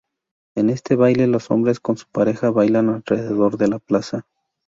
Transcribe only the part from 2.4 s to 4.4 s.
bailan alrededor de la plaza.